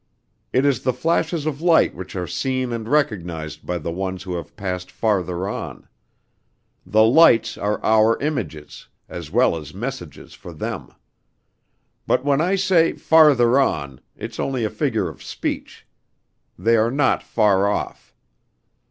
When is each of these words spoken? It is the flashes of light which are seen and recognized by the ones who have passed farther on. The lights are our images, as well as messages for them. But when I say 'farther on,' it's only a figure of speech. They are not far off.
It 0.51 0.65
is 0.65 0.81
the 0.81 0.93
flashes 0.97 1.45
of 1.45 1.61
light 1.61 1.93
which 1.93 2.15
are 2.15 2.25
seen 2.25 2.73
and 2.73 2.89
recognized 2.89 3.67
by 3.67 3.77
the 3.77 3.91
ones 3.91 4.23
who 4.23 4.33
have 4.33 4.55
passed 4.55 4.89
farther 4.89 5.47
on. 5.47 5.87
The 6.87 7.03
lights 7.03 7.55
are 7.55 7.79
our 7.85 8.17
images, 8.19 8.87
as 9.07 9.29
well 9.29 9.55
as 9.55 9.75
messages 9.75 10.33
for 10.33 10.53
them. 10.53 10.91
But 12.07 12.25
when 12.25 12.41
I 12.41 12.55
say 12.55 12.93
'farther 12.93 13.59
on,' 13.59 14.01
it's 14.17 14.39
only 14.39 14.63
a 14.65 14.71
figure 14.71 15.07
of 15.07 15.21
speech. 15.21 15.85
They 16.57 16.77
are 16.77 16.89
not 16.89 17.21
far 17.21 17.67
off. 17.67 18.15